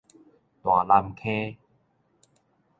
[0.63, 1.57] 大湳坑